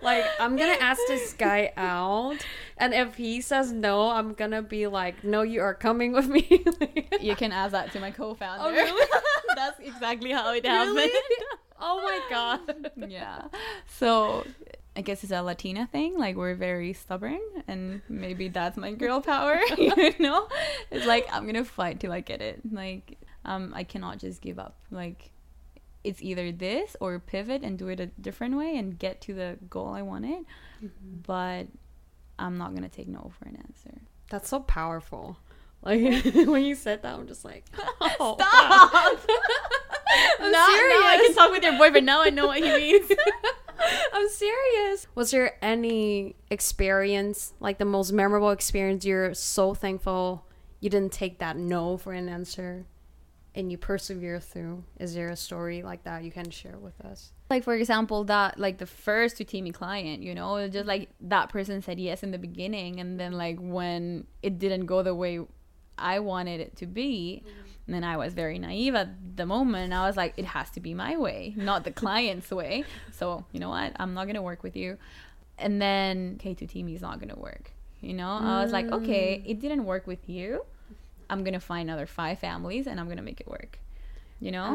[0.02, 2.36] like i'm gonna ask this guy out
[2.76, 6.64] and if he says no i'm gonna be like no you are coming with me
[7.20, 8.62] you can ask that to my co-founder.
[8.64, 9.06] Oh, really?
[9.56, 11.02] That's exactly how it Really?
[11.02, 11.12] happened.
[11.80, 13.42] oh my god yeah.
[13.86, 14.44] So
[14.98, 16.18] I guess it's a Latina thing.
[16.18, 19.60] Like we're very stubborn, and maybe that's my girl power.
[19.78, 20.48] you know,
[20.90, 22.60] it's like I'm gonna fight till I get it.
[22.72, 24.74] Like um, I cannot just give up.
[24.90, 25.30] Like
[26.02, 29.56] it's either this or pivot and do it a different way and get to the
[29.70, 30.44] goal I wanted.
[31.24, 31.68] But
[32.36, 34.00] I'm not gonna take no for an answer.
[34.30, 35.38] that's so powerful
[35.82, 37.64] like when you said that i'm just like
[38.00, 39.18] oh, Stop!
[40.40, 42.06] I'm now, now I can talk with your boyfriend.
[42.06, 43.10] Now I know what he means.
[44.12, 45.06] I'm serious.
[45.14, 50.44] Was there any experience, like the most memorable experience, you're so thankful
[50.80, 52.86] you didn't take that no for an answer
[53.54, 54.84] and you persevere through?
[54.98, 57.32] Is there a story like that you can share with us?
[57.50, 61.80] like for example that like the first Tuteemi client you know just like that person
[61.82, 65.40] said yes in the beginning and then like when it didn't go the way
[65.98, 67.42] i wanted it to be.
[67.86, 69.92] And then i was very naive at the moment.
[69.92, 72.84] I was like it has to be my way not the client's way.
[73.12, 73.92] So you know what?
[73.98, 74.98] I'm not gonna work with you.
[75.58, 78.30] And then okay Tuteemi is not gonna work you know?
[78.30, 80.64] I was like okay it didn't work with you.
[81.30, 83.78] I'm gonna find another five families and i'm gonna make it work
[84.40, 84.70] you know?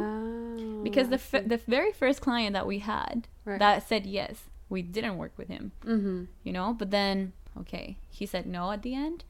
[0.59, 3.59] Oh, because the f- the very first client that we had Right.
[3.59, 6.25] that said yes, we didn't work with him, mm-hmm.
[6.43, 6.73] you know.
[6.73, 9.23] But then, okay, he said no at the end.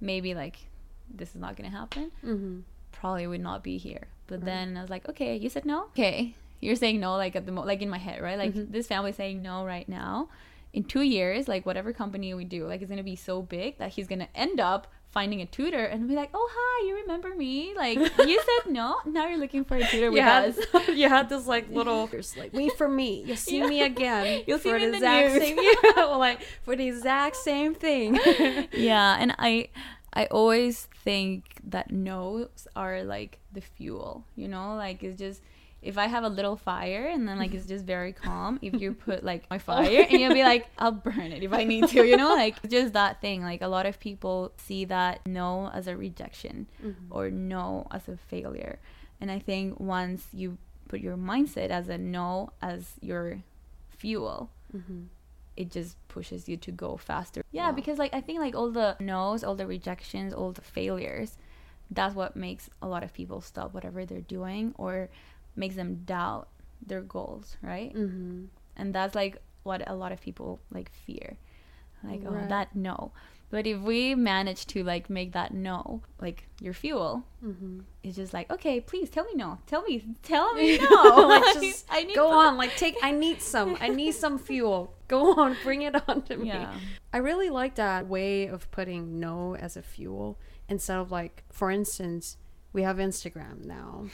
[0.00, 0.66] Maybe like
[1.12, 2.10] this is not gonna happen.
[2.24, 2.60] Mm-hmm.
[2.92, 4.06] Probably would not be here.
[4.26, 4.44] But Right.
[4.46, 5.84] then I was like, okay, you said no.
[5.92, 8.38] Okay, you're saying no, like at the mo- like in my head, right?
[8.38, 8.70] Like Mhm.
[8.72, 10.28] this family saying no right now.
[10.72, 13.90] In two years, like whatever company we do, like it's gonna be so big that
[13.92, 17.72] he's gonna end up finding a tutor and be like, oh hi, you remember me?
[17.76, 20.88] Like you said no, now you're looking for a tutor with You had, us.
[20.88, 23.66] you had this like little like wait for me you'll see Yeah.
[23.68, 25.42] me again You'll see for me the the exact news.
[25.42, 28.18] same yeah, well, like for the exact same thing
[28.72, 29.68] yeah and i
[30.14, 34.74] i always think that no's are like the fuel you know?
[34.76, 35.42] Like it's just
[35.82, 38.92] if i have a little fire and then like it's just very calm if you
[38.92, 42.04] put like my fire and you'll be like i'll burn it if i need to
[42.04, 42.34] you know?
[42.44, 43.42] Like just that thing.
[43.42, 46.66] Like a lot of people see that no as a rejection
[47.10, 48.78] or no as a failure.
[49.20, 53.42] And i think once you put your mindset as a no as your
[53.88, 55.04] fuel mm-hmm.
[55.56, 57.42] It just pushes you to go faster.
[57.52, 57.72] Yeah, Wow.
[57.72, 61.36] because like I think like all the no's, all the rejections, all the failures,
[61.90, 65.10] that's what makes a lot of people stop whatever they're doing or
[65.56, 66.48] makes them doubt
[66.84, 67.94] their goals, right?
[67.94, 68.44] Mm-hmm.
[68.76, 71.36] And that's like what a lot of people like fear.
[72.02, 73.12] Like, oh, that no.
[73.50, 77.80] But if we manage to like make that no like your fuel, Mm-hmm.
[78.02, 79.58] it's just like, okay, please tell me no.
[79.66, 81.26] Tell me, tell me no.
[81.28, 84.38] like just I need go some- on like take i need some i need some
[84.38, 86.72] fuel go on bring it on to me Yeah.
[87.12, 90.38] i really like that way of putting no as a fuel
[90.68, 92.38] instead of like for instance
[92.72, 94.06] we have instagram now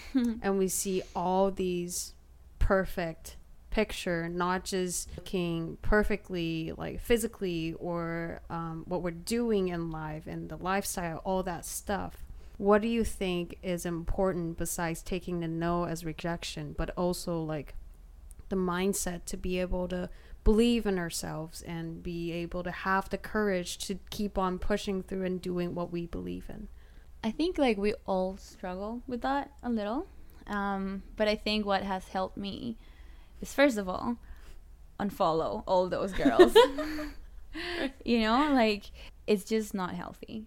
[0.43, 2.15] and we see all these
[2.59, 3.37] perfect
[3.71, 10.49] picture, not just looking perfectly, like physically, or um, what we're doing in life and
[10.49, 12.25] the lifestyle, all that stuff.
[12.59, 17.75] What do you think is important besides taking the no as rejection, but also like
[18.51, 20.11] the mindset to be able to
[20.45, 25.25] believe in ourselves and be able to have the courage to keep on pushing through
[25.25, 26.69] and doing what we believe in?
[27.23, 30.07] I think like we all struggle with that a little.
[30.47, 32.77] Um, but I think what has helped me
[33.41, 34.17] is first of all,
[34.99, 36.55] unfollow all those girls.
[38.05, 38.91] you know, like
[39.27, 40.47] it's just not healthy.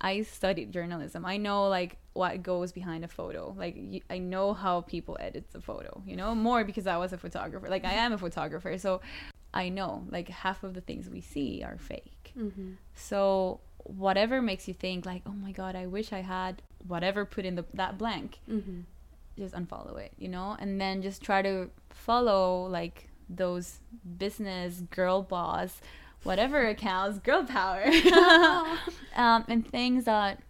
[0.00, 1.24] I studied journalism.
[1.24, 3.54] I know like what goes behind a photo.
[3.56, 6.02] Like y- I know how people edit the photo.
[6.04, 7.68] You know more because I was a photographer.
[7.68, 9.00] Like I am a photographer, so
[9.54, 12.32] I know like half of the things we see are fake.
[12.36, 12.72] Mm-hmm.
[12.94, 17.44] So whatever makes you think like, oh my god, I wish I had whatever put
[17.44, 18.40] in the that blank.
[18.50, 18.80] Mm-hmm.
[19.38, 23.80] Just unfollow it, you know, and then just try to follow like those
[24.18, 25.80] business girl boss
[26.22, 27.84] whatever accounts girl power
[29.16, 30.40] um, and things that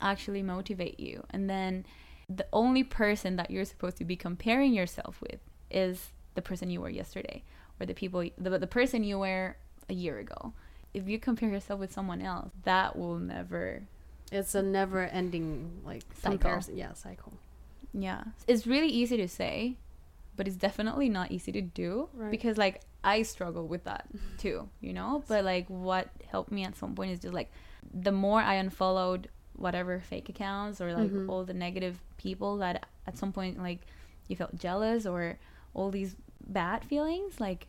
[0.00, 1.84] actually motivate you and then
[2.28, 6.80] the only person that you're supposed to be comparing yourself with is the person you
[6.80, 7.42] were yesterday
[7.80, 9.56] or the people the, the person you were
[9.88, 10.52] a year ago
[10.92, 13.82] if you compare yourself with someone else that will never
[14.30, 16.32] It's a never ending like Cycle.
[16.38, 16.76] comparison.
[16.76, 17.32] Yeah, cycle.
[17.98, 19.76] Yeah it's really easy to say
[20.36, 22.30] but it's definitely not easy to do Right.
[22.30, 24.06] because like i struggle with that
[24.38, 27.50] too you know but like what helped me at some point is just like
[27.92, 31.28] the more i unfollowed whatever fake accounts or like Mhm.
[31.30, 33.80] all the negative people that at some point like
[34.28, 35.38] you felt jealous or
[35.72, 36.16] all these
[36.46, 37.66] bad feelings like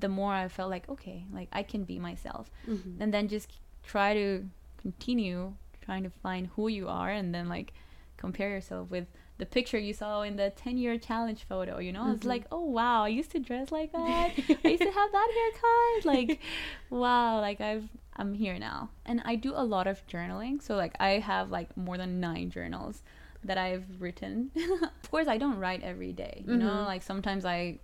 [0.00, 3.02] the more i felt like okay like i can be myself Mm-hmm.
[3.02, 3.48] and then just
[3.82, 4.48] try to
[4.80, 5.54] continue
[5.84, 7.72] trying to find who you are and then like
[8.16, 9.06] compare yourself with
[9.38, 12.12] the picture you saw in the 10 year challenge photo you know?
[12.12, 12.28] It's Mhm.
[12.34, 14.28] like oh wow i used to dress like that.
[14.64, 16.04] I used to have that haircut.
[16.04, 16.40] Like
[16.90, 17.84] wow like i've
[18.16, 18.90] i'm here now.
[19.06, 20.60] And i do a lot of journaling.
[20.62, 23.02] So like i have like more than nine journals
[23.44, 24.50] that i've written.
[25.02, 26.66] Of course i don't write every day you know?
[26.82, 26.86] Mhm.
[26.86, 27.78] like sometimes i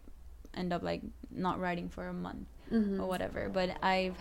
[0.54, 2.98] end up like not writing for a month Mm-hmm.
[3.00, 3.48] or whatever.
[3.48, 4.18] But i've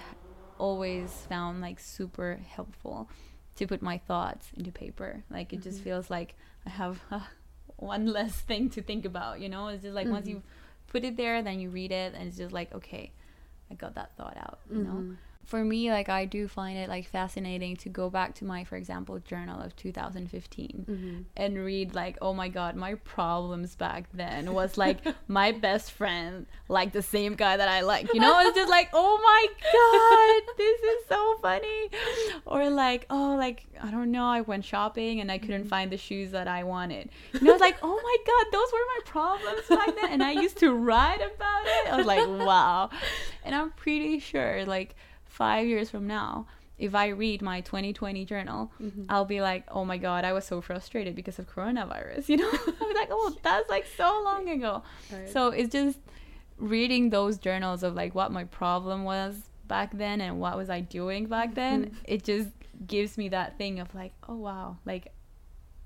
[0.59, 3.09] always found like super helpful
[3.55, 5.23] to put my thoughts into paper.
[5.29, 5.83] Like it just Mhm.
[5.83, 6.35] feels like
[6.65, 7.19] i have uh,
[7.77, 10.29] one less thing to think about you know it's just like once Mhm.
[10.31, 10.43] you
[10.87, 13.11] put it there then you read it and it's just like okay
[13.71, 15.17] i got that thought out you know Mhm.
[15.45, 18.75] For me like i do find it like fascinating to go back to my for
[18.77, 21.21] example journal of 2015 Mm-hmm.
[21.37, 26.45] and read like oh my god my problems back then was like my best friend
[26.69, 28.13] like the same guy that i like.
[28.13, 31.89] You know it's just like oh my god this is so funny.
[32.45, 35.97] Or like oh like i don't know i went shopping and i couldn't find the
[35.97, 37.09] shoes that i wanted.
[37.33, 40.11] You know it's like oh my god those were my problems back then.
[40.13, 41.91] And i used to write about it.
[41.93, 42.89] I was like wow.
[43.43, 44.95] And i'm pretty sure like
[45.41, 46.45] five years from now
[46.77, 49.03] if i read my 2020 journal Mm-hmm.
[49.09, 52.23] I'll be like, oh my god, I was so frustrated because of coronavirus.
[52.31, 54.73] You know, I'll be like, oh, that's like so long ago.
[55.11, 55.29] Right.
[55.29, 55.99] So it's just
[56.57, 59.33] reading those journals of like what my problem was
[59.67, 61.77] back then and what was I doing back then.
[61.85, 61.93] Mhm.
[62.15, 62.49] It just
[62.93, 65.05] gives me that thing of like, oh wow, like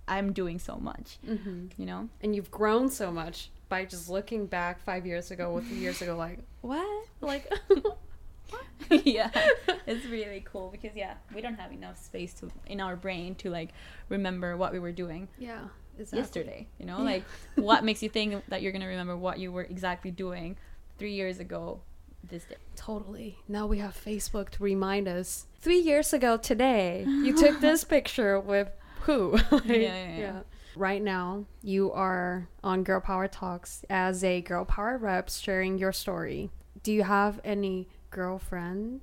[0.08, 1.20] I'm doing so much.
[1.28, 1.60] Mm-hmm.
[1.80, 2.10] You know?
[2.22, 6.16] And you've grown so much by just looking back five years ago three years ago,
[6.16, 7.06] like what?
[7.22, 7.46] Like,
[8.90, 9.30] yeah,
[9.88, 13.50] it's really cool because yeah, we don't have enough space to in our brain to
[13.50, 13.70] like
[14.10, 15.28] remember what we were doing.
[15.40, 15.62] yeah,
[16.00, 16.20] exactly.
[16.20, 17.04] yesterday you know Yeah.
[17.04, 17.24] like
[17.56, 20.56] what makes you think that you're gonna remember what you were exactly doing
[20.98, 21.82] three years ago
[22.30, 23.38] this day Totally.
[23.48, 25.48] Now we have Facebook to remind us.
[25.60, 28.70] Three years ago today, you took this picture with
[29.02, 29.32] who?
[29.52, 30.40] Like, Yeah, yeah, yeah.
[30.76, 35.92] Right now, you are on Girl Power Talks as a Girl Power rep sharing your
[35.92, 36.52] story.
[36.84, 37.88] Do you have any
[38.22, 39.02] girlfriend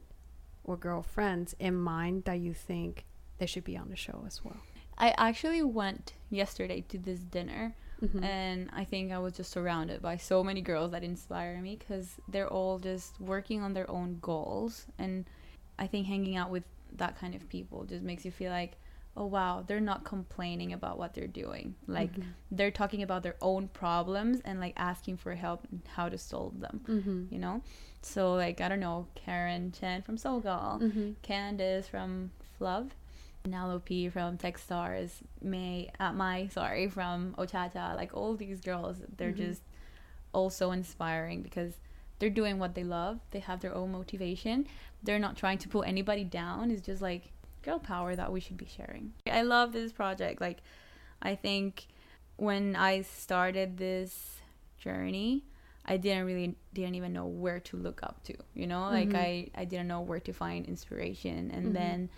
[0.65, 3.05] or girlfriends in mind that you think
[3.39, 4.61] they should be on the show as well?
[5.07, 7.65] i actually went yesterday to this dinner
[8.03, 8.23] Mhm.
[8.25, 12.07] and i think i was just surrounded by so many girls that inspire me because
[12.33, 15.15] they're all just working on their own goals and
[15.85, 16.67] i think hanging out with
[17.03, 18.73] that kind of people just makes you feel like
[19.17, 22.25] oh wow they're not complaining about what they're doing like Mhm.
[22.51, 26.59] they're talking about their own problems and like asking for help and how to solve
[26.61, 27.31] them Mhm.
[27.33, 27.63] you know
[28.03, 31.15] so like i don't know karen chen from sogal Mhm.
[31.23, 32.91] candace from fluv
[33.47, 39.37] Nalope from Techstars, May, uh, Mai, sorry, from Ochata, like all these girls, they're Mhm.
[39.37, 39.63] just
[40.33, 41.77] all so inspiring because
[42.19, 43.21] they're doing what they love.
[43.33, 44.67] They have their own motivation.
[45.03, 46.71] They're not trying to pull anybody down.
[46.71, 47.33] It's just like
[47.65, 49.13] girl power that we should be sharing.
[49.31, 50.41] I love this project.
[50.41, 50.59] Like,
[51.23, 51.87] I think
[52.37, 54.41] when I started this
[54.79, 55.45] journey,
[55.87, 58.83] I didn't really didn't even know where to look up to, you know?
[58.99, 59.17] Like Mhm.
[59.17, 61.73] I I didn't know where to find inspiration and Mhm.
[61.75, 62.11] then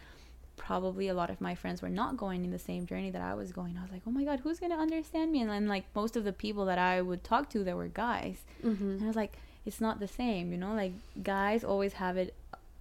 [0.56, 3.34] probably a lot of my friends were not going in the same journey that I
[3.34, 3.76] was going.
[3.76, 6.16] I was like, "Oh my god, who's going to understand me?" And then like most
[6.16, 8.38] of the people that I would talk to there were guys.
[8.64, 8.90] Mm-hmm.
[8.92, 9.36] And I was like,
[9.66, 10.74] it's not the same, you know?
[10.74, 10.92] Like
[11.22, 12.34] guys always have it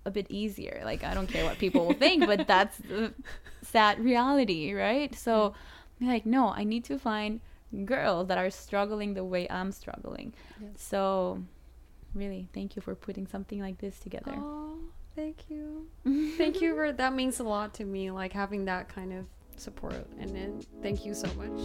[0.06, 0.82] a bit easier.
[0.84, 3.14] Like I don't care what people will think, but that's the
[3.62, 5.14] sad reality, right?
[5.16, 5.54] So
[6.00, 7.40] I'm like, no, I need to find
[7.86, 10.34] girls that are struggling the way I'm struggling.
[10.62, 10.72] Yes.
[10.76, 11.44] So
[12.14, 14.34] really, thank you for putting something like this together.
[14.36, 14.78] Oh,
[15.16, 15.88] thank you.
[16.38, 19.26] Thank you for that means a lot to me, like having that kind of
[19.58, 20.06] support.
[20.20, 21.62] And then thank you so much.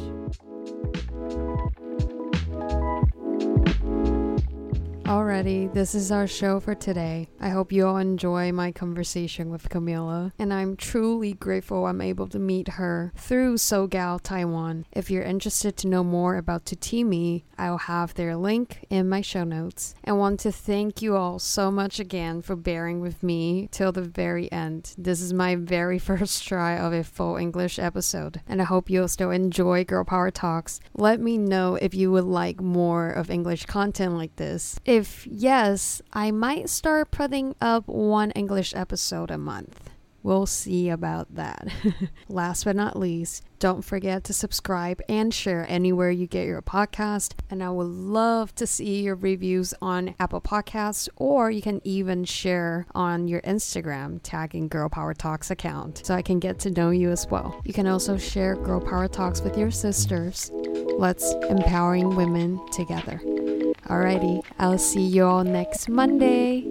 [5.11, 7.27] Alrighty, this is our show for today.
[7.41, 12.29] I hope you all enjoy my conversation with Camila, and I'm truly grateful I'm able
[12.29, 14.87] to meet her through SoGal, Taiwan.
[14.93, 19.43] If you're interested to know more about Tuteemi, I'll have their link in my show
[19.43, 19.97] notes.
[20.05, 24.03] And want to thank you all so much again for bearing with me till the
[24.03, 24.95] very end.
[24.97, 29.09] This is my very first try of a full English episode, and I hope you'll
[29.09, 30.79] still enjoy Girl Power Talks.
[30.95, 34.79] Let me know if you would like more of English content like this.
[35.01, 39.89] If yes, I might start putting up one English episode a month.
[40.23, 41.69] We'll see about that.
[42.29, 47.33] Last but not least, don't forget to subscribe and share anywhere you get your podcast.
[47.49, 52.25] And I would love to see your reviews on Apple Podcasts, or you can even
[52.25, 56.91] share on your Instagram, tagging Girl Power Talks account, so I can get to know
[56.91, 57.59] you as well.
[57.65, 60.51] You can also share Girl Power Talks with your sisters.
[60.53, 63.23] Let's empowering women together.
[63.91, 66.62] Alrighty, I'll see you all next Monday.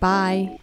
[0.00, 0.58] Bye.